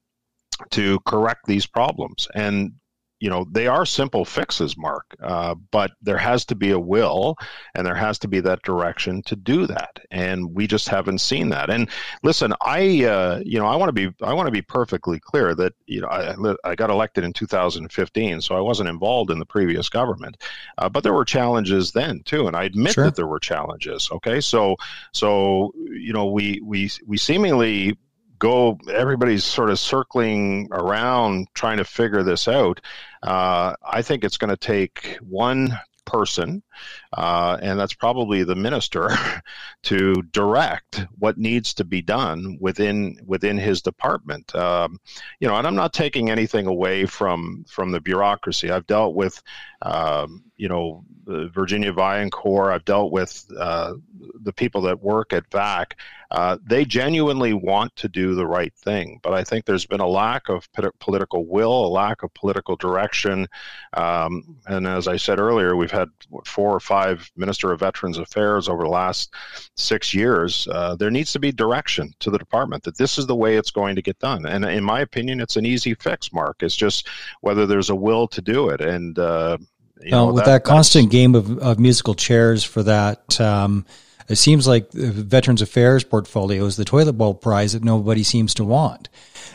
[0.71, 2.29] to correct these problems.
[2.35, 2.73] And
[3.21, 7.37] you know they are simple fixes mark uh, but there has to be a will
[7.75, 9.99] and there has to be that direction to do that.
[10.11, 11.71] And we just haven't seen that.
[11.71, 11.89] And
[12.23, 15.55] listen i uh, you know i want to be i want to be perfectly clear
[15.55, 19.47] that you know I, I, got elected in 2015 so i wasn't involved in the
[19.47, 20.43] previous government.
[20.79, 23.05] Uh, but there were challenges then too and i admit sure.
[23.05, 24.41] that there were challenges okay?
[24.41, 24.77] So
[25.13, 27.97] so you know we we we seemingly
[28.39, 32.81] go everybody's sort of circling around trying to figure this out.
[33.23, 36.63] Uh, i think it's going to take one person
[37.13, 39.11] uh, and that's probably the minister
[39.85, 44.55] to direct what needs to be done within within his department.
[44.55, 44.99] Um,
[45.41, 48.71] you know, and I'm not taking anything away from from the bureaucracy.
[48.71, 49.43] I've dealt with,
[49.83, 52.73] um, you know, Virginia Vaillancourt.
[52.73, 53.95] I've dealt with uh,
[54.43, 55.95] the people that work at VAC.
[56.31, 60.09] Uh, they genuinely want to do the right thing, but I think there's been a
[60.09, 63.47] lack of political will, a lack of political direction,
[63.93, 66.09] um, and as I said earlier, we've had
[66.45, 69.35] four or five Minister of Veterans Affairs over the last
[69.77, 70.69] six years.
[70.71, 73.71] Uh, there needs to be direction to the department that this is the way it's
[73.71, 76.33] going to get done, and in my opinion, it's an easy fix.
[76.33, 77.09] Mark, it's just
[77.41, 79.59] whether there's a will to do it, and uh,
[80.03, 83.87] you know, with that, that constant game of, of musical chairs for that, um,
[84.29, 88.55] it seems like the Veterans Affairs portfolio is the toilet bowl prize that nobody seems
[88.55, 89.09] to want.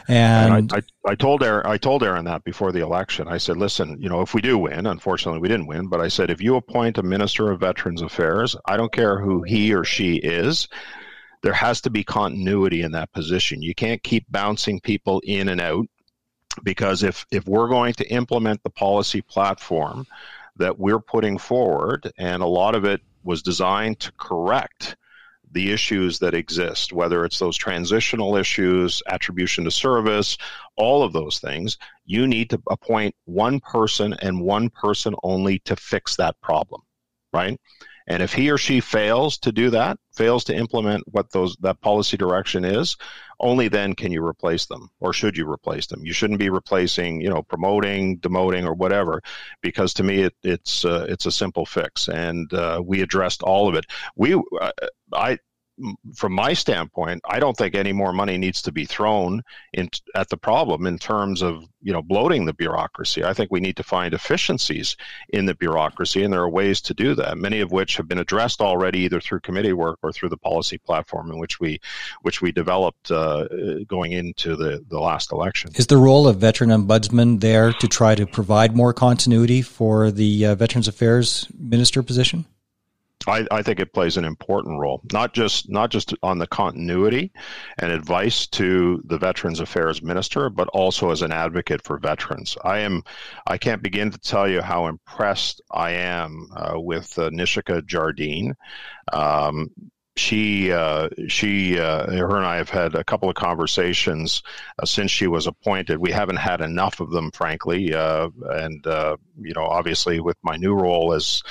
[0.07, 3.27] And, and I, I, I, told Erin, I told Erin that before the election.
[3.27, 6.07] I said, listen, you know, if we do win, unfortunately we didn't win, but I
[6.07, 9.84] said, if you appoint a minister of Veterans Affairs, I don't care who he or
[9.84, 10.67] she is,
[11.43, 13.62] there has to be continuity in that position.
[13.62, 15.88] You can't keep bouncing people in and out
[16.63, 20.05] because if if we're going to implement the policy platform
[20.57, 24.95] that we're putting forward, and a lot of it was designed to correct
[25.51, 30.38] the issues that exist, whether it's those transitional issues, attribution to service,
[30.77, 35.75] all of those things, you need to appoint one person and one person only to
[35.75, 36.81] fix that problem,
[37.34, 37.60] right?
[38.07, 41.81] And if he or she fails to do that, fails to implement what those that
[41.81, 42.97] policy direction is,
[43.39, 46.05] only then can you replace them, or should you replace them?
[46.05, 49.21] You shouldn't be replacing, you know, promoting, demoting, or whatever,
[49.61, 53.67] because to me it, it's uh, it's a simple fix, and uh, we addressed all
[53.67, 53.85] of it.
[54.15, 54.71] We, uh,
[55.13, 55.39] I
[56.15, 59.41] from my standpoint, I don't think any more money needs to be thrown
[59.74, 63.24] in, at the problem in terms of you know bloating the bureaucracy.
[63.24, 64.96] I think we need to find efficiencies
[65.30, 67.38] in the bureaucracy, and there are ways to do that.
[67.38, 70.78] Many of which have been addressed already, either through committee work or through the policy
[70.78, 71.80] platform in which we
[72.22, 73.48] which we developed uh,
[73.88, 75.72] going into the the last election.
[75.76, 80.46] Is the role of veteran ombudsman there to try to provide more continuity for the
[80.46, 82.46] uh, Veterans Affairs Minister position?
[83.27, 87.31] I, I, think it plays an important role, not just not just on the continuity
[87.77, 92.57] and advice to the Veterans Affairs Minister, but also as an advocate for veterans.
[92.63, 93.03] I am
[93.47, 98.55] I can't begin to tell you how impressed I am uh, with uh, Nishika Jardine.
[99.13, 99.69] Um,
[100.17, 104.43] she uh, she uh, her and I have had a couple of conversations
[104.77, 105.99] uh, since she was appointed.
[105.99, 110.57] We haven't had enough of them, frankly, uh, and uh, you know, obviously, with my
[110.57, 111.41] new role as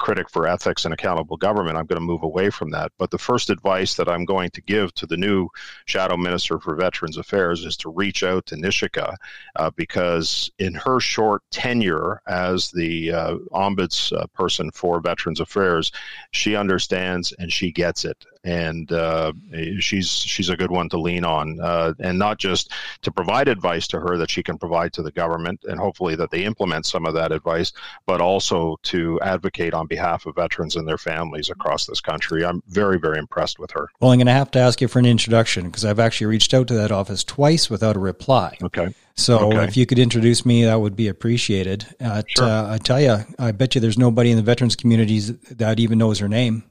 [0.00, 2.90] critic for ethics and accountable government, I'm going to move away from that.
[2.98, 5.48] But the first advice that I'm going to give to the new
[5.84, 9.16] shadow minister for Veterans Affairs is to reach out to Nishika
[9.56, 15.92] uh, because in her short tenure as the uh, ombuds person for Veterans Affairs,
[16.32, 19.32] she understands and she gets it and uh,
[19.78, 22.72] she's she's a good one to lean on, uh, and not just
[23.02, 26.30] to provide advice to her that she can provide to the government, and hopefully that
[26.30, 27.72] they implement some of that advice,
[28.06, 32.44] but also to advocate on behalf of veterans and their families across this country.
[32.44, 33.88] I'm very very impressed with her.
[34.00, 36.54] Well, I'm going to have to ask you for an introduction because I've actually reached
[36.54, 38.56] out to that office twice without a reply.
[38.62, 38.94] Okay.
[39.16, 39.64] So okay.
[39.64, 41.86] if you could introduce me, that would be appreciated.
[42.00, 42.46] At, sure.
[42.46, 45.98] uh, I tell you, I bet you there's nobody in the veterans communities that even
[45.98, 46.64] knows her name.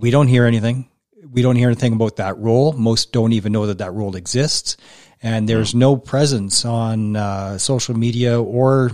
[0.00, 0.90] We don't hear anything.
[1.30, 2.72] We don't hear anything about that role.
[2.72, 4.76] Most don't even know that that role exists.
[5.22, 8.90] And there's no presence on uh, social media or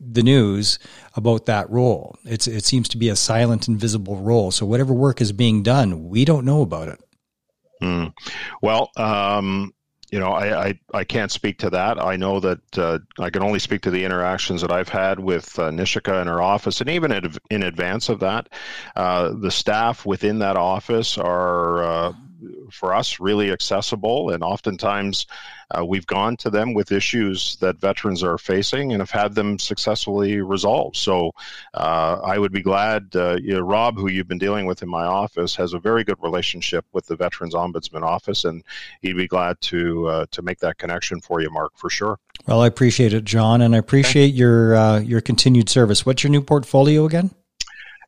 [0.00, 0.78] the news
[1.14, 2.16] about that role.
[2.24, 4.50] It's, it seems to be a silent, invisible role.
[4.50, 7.00] So whatever work is being done, we don't know about it.
[7.82, 8.12] Mm.
[8.60, 9.72] Well, um,
[10.10, 12.02] you know, I, I, I, can't speak to that.
[12.02, 15.58] I know that uh, I can only speak to the interactions that I've had with
[15.58, 18.48] uh, Nishika in her office, and even in, in advance of that,
[18.96, 22.12] uh, the staff within that office are uh,
[22.70, 25.26] for us really accessible and oftentimes
[25.70, 29.58] uh, we've gone to them with issues that veterans are facing and have had them
[29.58, 30.96] successfully resolved.
[30.96, 31.32] So
[31.74, 34.88] uh, i would be glad uh, you know, rob who you've been dealing with in
[34.88, 38.62] my office has a very good relationship with the veterans ombudsman office and
[39.02, 42.18] he'd be glad to uh, to make that connection for you mark for sure.
[42.46, 46.06] Well i appreciate it john and i appreciate your uh, your continued service.
[46.06, 47.30] What's your new portfolio again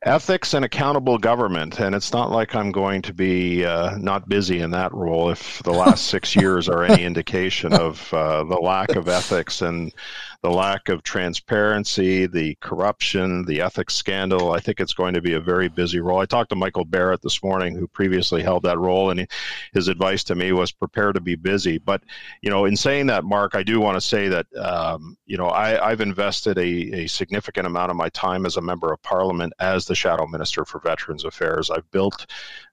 [0.05, 1.79] ethics and accountable government.
[1.79, 5.61] And it's not like i'm going to be uh, not busy in that role if
[5.63, 9.93] the last six years are any indication of uh, the lack of ethics and
[10.43, 14.51] the lack of transparency, the corruption, the ethics scandal.
[14.51, 16.19] I think it's going to be a very busy role.
[16.19, 19.25] I talked to Michael Barrett this morning, who previously held that role, and
[19.71, 21.77] his advice to me was prepare to be busy.
[21.77, 22.03] But
[22.41, 25.49] you know, in saying that, Mark, I do want to say that um, you know
[25.49, 29.53] I, have invested a, a significant amount of my time as a member of Parliament
[29.59, 31.71] as the Shadow Minister for Veterans Affairs.
[31.71, 32.25] I've built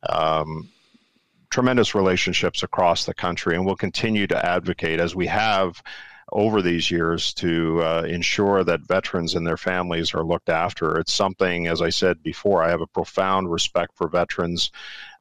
[0.09, 0.69] um,
[1.51, 5.81] tremendous relationships across the country, and we'll continue to advocate as we have
[6.33, 10.99] over these years to uh, ensure that veterans and their families are looked after.
[10.99, 14.71] It's something, as I said before, I have a profound respect for veterans.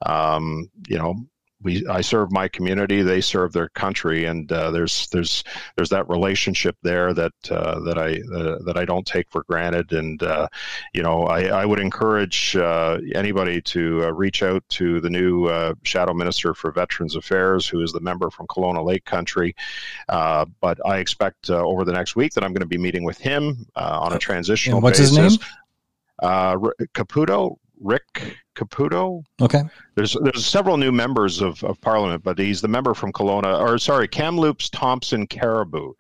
[0.06, 1.16] Um, you know,
[1.62, 5.44] we I serve my community, they serve their country, and uh, there's there's
[5.76, 9.92] there's that relationship there that uh, that I uh, that I don't take for granted,
[9.92, 10.48] and uh,
[10.94, 15.50] you know I, I would encourage uh, anybody to uh, reach out to the new
[15.84, 19.56] Shadow Minister for Veterans Affairs, who is the member from Kelowna Lake Country,
[20.08, 23.66] but I expect over the next week that I'm going to be meeting with him
[23.76, 24.78] on a transitional.
[24.78, 25.18] And what's basis.
[25.18, 25.48] his name?
[26.22, 29.24] Caputo Rick Caputo.
[29.42, 29.64] Okay.
[29.96, 33.78] There's there's several new members of, of Parliament, but he's the member from Kelowna, or
[33.78, 35.96] sorry, Kamloops Thompson Cariboo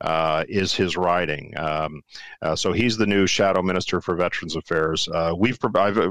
[0.00, 1.56] uh, is his riding.
[1.58, 2.02] Um,
[2.42, 5.08] uh, so he's the new shadow minister for Veterans Affairs.
[5.08, 6.10] Uh, we've uh,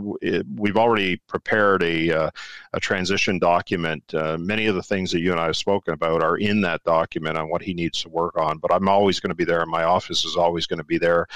[0.55, 2.29] we've already prepared a uh,
[2.73, 4.03] a transition document.
[4.13, 6.83] Uh, many of the things that you and I have spoken about are in that
[6.83, 8.57] document on what he needs to work on.
[8.59, 10.97] But I'm always going to be there, and my office is always going to be
[10.97, 11.27] there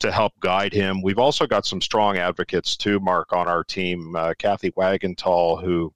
[0.00, 1.02] to help guide him.
[1.02, 4.16] We've also got some strong advocates too, Mark, on our team.
[4.38, 5.92] Cathay Wagantall, who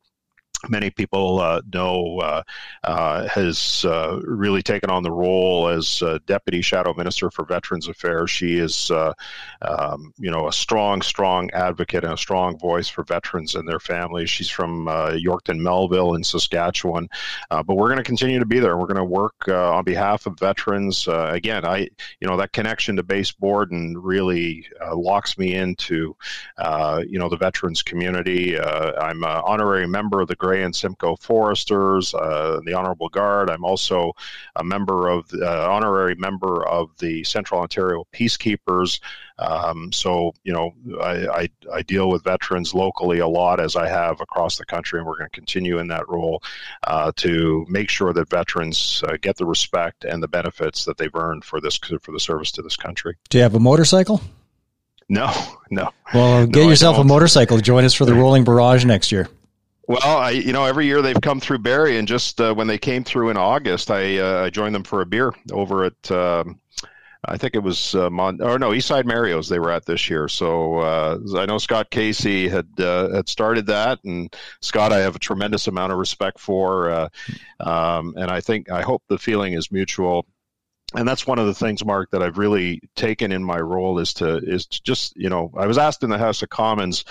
[0.69, 2.43] many people uh, know uh,
[2.85, 8.31] uh, has uh, really taken on the role as deputy shadow minister for veterans affairs.
[8.31, 9.13] She is uh,
[9.63, 13.81] um, you know a strong strong advocate and a strong voice for veterans and their
[13.81, 14.31] families.
[14.31, 17.09] She's from uh, yorkton melville in saskatchewan.
[17.51, 18.77] But we're going to continue to be there.
[18.77, 21.09] We're going to work on behalf of veterans.
[21.09, 21.89] Again i
[22.21, 26.17] you know that connection to base borden really locks me into
[27.07, 28.59] you know the veterans community.
[28.59, 33.49] I'm an honorary member of the Grey and Simcoe Foresters, uh, the Honorable Guard.
[33.49, 34.13] I'm also
[34.57, 39.01] a member of the uh, honorary member of the Central Ontario Peacekeepers.
[39.39, 43.89] Um, so, you know, I, I, I, deal with veterans locally a lot as I
[43.89, 46.43] have across the country, and we're going to continue in that role
[46.87, 51.15] uh, to make sure that veterans uh, get the respect and the benefits that they've
[51.15, 53.17] earned for this for the service to this country.
[53.31, 54.21] Do you have a motorcycle?
[55.09, 55.33] No,
[55.71, 55.91] no.
[56.13, 57.59] Well, get no, yourself a motorcycle.
[57.59, 59.29] Join us for the Rolling Barrage next year.
[59.87, 62.79] Well, I you know every year they've come through Barrie, and just uh, when they
[62.79, 66.11] came through in August, I uh, I joined them for a beer over at.
[66.11, 66.61] Um,
[67.27, 70.29] I think it was uh, Mon- or no Eastside Mario's they were at this year.
[70.29, 75.17] So uh, I know Scott Casey had uh, had started that, and Scott I have
[75.17, 77.09] a tremendous amount of respect for, uh,
[77.61, 80.27] um, and I think I hope the feeling is mutual
[80.95, 84.13] and that's one of the things mark that i've really taken in my role is
[84.15, 87.05] to is to just you know i was asked in the house of commons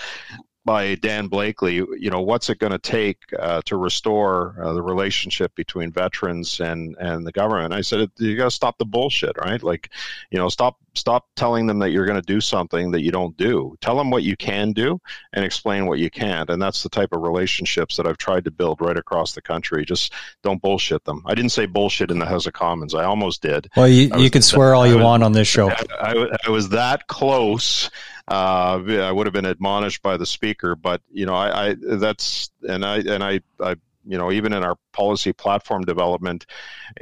[0.65, 4.81] by Dan Blakely, you know, what's it going to take uh, to restore uh, the
[4.81, 7.73] relationship between veterans and, and the government?
[7.73, 9.61] I said, you got to stop the bullshit, right?
[9.61, 9.89] Like,
[10.31, 13.35] you know, stop stop telling them that you're going to do something that you don't
[13.35, 13.75] do.
[13.81, 15.01] Tell them what you can do
[15.33, 16.49] and explain what you can't.
[16.49, 19.85] And that's the type of relationships that I've tried to build right across the country.
[19.85, 21.23] Just don't bullshit them.
[21.25, 22.93] I didn't say bullshit in the House of Commons.
[22.93, 23.69] I almost did.
[23.75, 25.69] Well, you, you can swear all you was, want on this show.
[25.69, 27.89] I, I, I was that close
[28.27, 32.51] uh, I would have been admonished by the speaker, but you know, I, I that's
[32.67, 36.45] and I and I, I you know, even in our policy platform development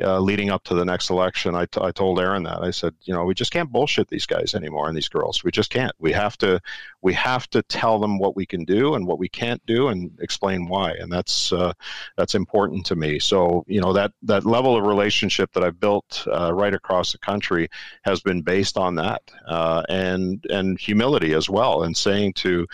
[0.01, 2.93] uh, leading up to the next election, I, t- I told Erin that I said,
[3.03, 5.43] you know, we just can't bullshit these guys anymore and these girls.
[5.43, 5.93] We just can't.
[5.99, 6.61] We have to,
[7.01, 10.11] we have to tell them what we can do and what we can't do and
[10.21, 10.91] explain why.
[10.91, 11.73] And that's uh,
[12.17, 13.19] that's important to me.
[13.19, 17.17] So you know that that level of relationship that I've built uh, right across the
[17.17, 17.69] country
[18.03, 22.67] has been based on that uh, and and humility as well, and saying to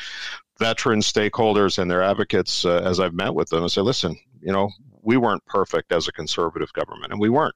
[0.60, 4.52] veteran stakeholders and their advocates uh, as I've met with them and say, listen, you
[4.52, 7.56] know, we weren't perfect as a conservative government, and we weren't.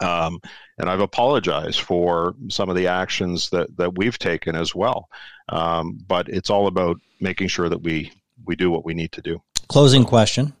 [0.00, 0.40] Um,
[0.78, 5.08] and I've apologized for some of the actions that, that we've taken as well.
[5.48, 8.12] Um, but it's all about making sure that we,
[8.44, 9.42] we do what we need to do.
[9.68, 10.54] Closing question.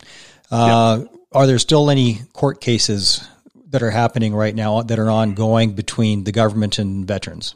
[0.50, 1.18] Uh, yeah.
[1.32, 3.26] Are there still any court cases
[3.70, 7.54] that are happening right now that are ongoing between the government and veterans?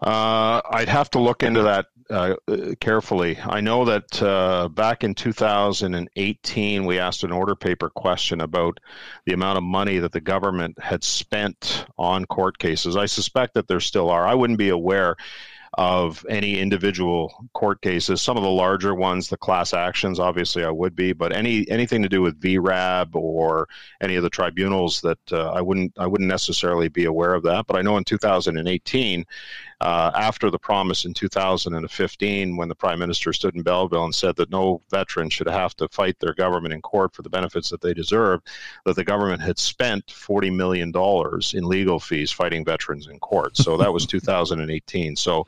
[0.00, 2.34] Uh, I'd have to look into that uh,
[2.80, 3.38] carefully.
[3.42, 8.80] I know that uh, back in 2018, we asked an order paper question about
[9.26, 12.96] the amount of money that the government had spent on court cases.
[12.96, 14.26] I suspect that there still are.
[14.26, 15.16] I wouldn't be aware.
[15.76, 18.22] of any individual court cases.
[18.22, 22.02] Some of the larger ones, the class actions, obviously I would be, but any anything
[22.02, 23.68] to do with VRAB or
[24.00, 27.66] any of the tribunals that uh, I wouldn't I wouldn't necessarily be aware of that.
[27.66, 29.24] But I know in 2018
[29.80, 34.36] uh, after the promise in 2015 when the prime minister stood in Belleville and said
[34.36, 37.80] that no veteran should have to fight their government in court for the benefits that
[37.80, 38.40] they deserve,
[38.84, 40.92] that the government had spent $40 million
[41.54, 43.56] in legal fees fighting veterans in court.
[43.56, 45.16] So that was 2018.
[45.16, 45.46] So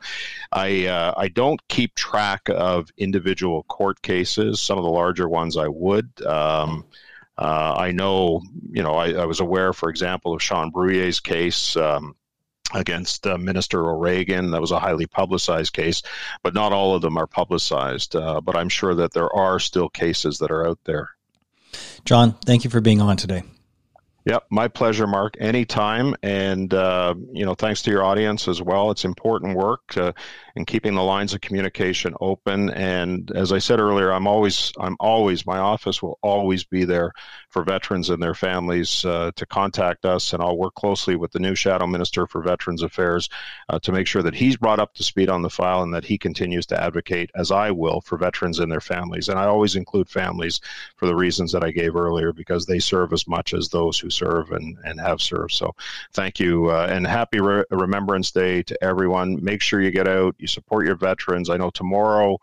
[0.51, 4.59] I, uh, I don't keep track of individual court cases.
[4.61, 6.09] Some of the larger ones I would.
[6.25, 6.85] Um,
[7.37, 11.77] uh, I know, you know, I, I, was aware, for example, of Sean Bruyea's case.
[11.77, 12.15] Um,
[12.73, 14.51] against uh, Minister O'Regan.
[14.51, 16.01] That was a highly publicized case,
[16.43, 18.15] but not all of them are publicized.
[18.15, 21.11] Uh, but I'm sure that there are still cases that are out there.
[22.05, 23.43] John, thank you for being on today.
[24.27, 25.37] Yep, my pleasure, Mark.
[25.39, 28.91] Anytime, and uh, you know, thanks to your audience as well.
[28.91, 29.95] It's important work
[30.57, 32.69] in keeping the lines of communication open.
[32.71, 37.13] And as I said earlier, I'm always, I'm always, my office will always be there
[37.49, 41.39] for veterans and their families uh, to contact us, and I'll work closely with the
[41.39, 43.29] new Shadow Minister for Veterans Affairs
[43.69, 46.03] uh, to make sure that he's brought up to speed on the file and that
[46.03, 49.29] he continues to advocate, as I will, for veterans and their families.
[49.29, 50.59] And I always include families
[50.97, 54.09] for the reasons that I gave earlier because they serve as much as those who
[54.17, 55.53] serve and, and have served.
[55.53, 55.75] So
[56.13, 59.43] thank you uh, and happy Re- Remembrance Day to everyone.
[59.43, 61.49] Make sure you get out, you support your veterans.
[61.49, 62.37] I know tomorrow,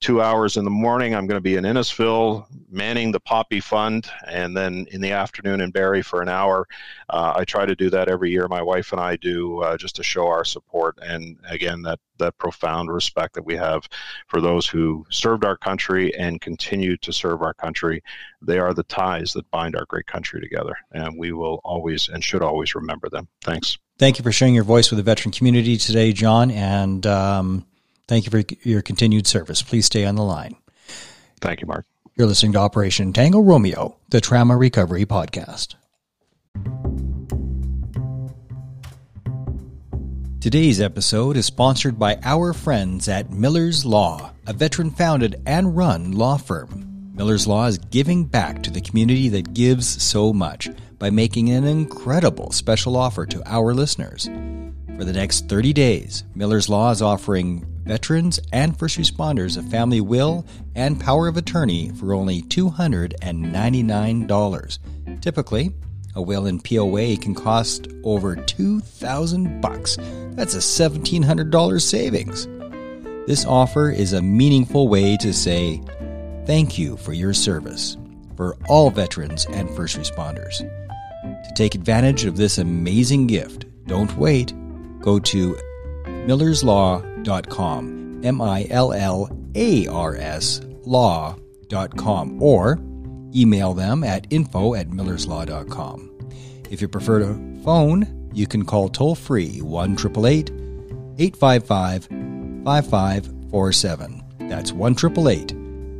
[0.00, 4.10] two hours in the morning, I'm going to be in Innisfil manning the Poppy Fund,
[4.26, 6.66] and then in the afternoon in Barrie for an hour.
[7.10, 8.48] Uh, I try to do that every year.
[8.48, 12.36] My wife and I do uh, just to show our support and again that that
[12.38, 13.88] profound respect that we have
[14.28, 18.02] for those who served our country and continue to serve our country.
[18.42, 22.22] They are the ties that bind our great country together, and we will always and
[22.22, 23.28] should always remember them.
[23.42, 23.78] Thanks.
[23.98, 27.66] Thank you for sharing your voice with the veteran community today, John, and um,
[28.10, 29.62] thank you for your continued service.
[29.62, 30.56] Please stay on the line.
[31.40, 31.86] Thank you, Mark.
[32.16, 35.76] You're listening to Operation Tango Romeo, the Trauma Recovery Podcast.
[40.40, 46.10] Today's episode is sponsored by our friends at Millar's Law, a veteran founded and run
[46.12, 47.12] law firm.
[47.14, 51.64] Millar's Law is giving back to the community that gives so much by making an
[51.64, 54.28] incredible special offer to our listeners.
[55.00, 60.02] For the next 30 days, Millar's Law is offering veterans and first responders a family
[60.02, 60.44] will
[60.74, 64.78] and power of attorney for only $299.
[65.22, 65.70] Typically,
[66.14, 69.96] a will in POA can cost over 2000 bucks.
[70.32, 72.46] That's a $1700 savings.
[73.26, 75.80] This offer is a meaningful way to say
[76.44, 77.96] thank you for your service
[78.36, 80.58] for all veterans and first responders.
[80.58, 84.52] To take advantage of this amazing gift, don't wait.
[85.00, 85.56] Go to
[86.04, 92.78] millarslaw.com, M I L L A R S law.com, or
[93.34, 96.10] email them at info at millarslaw.com.
[96.70, 97.34] If you prefer to
[97.64, 99.96] phone, you can call toll free 1
[101.18, 102.04] 855
[102.64, 104.22] 5547.
[104.48, 104.94] That's 1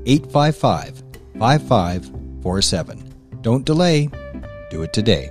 [0.07, 1.03] 855
[1.39, 3.15] 5547.
[3.43, 4.09] Don't delay,
[4.71, 5.31] do it today.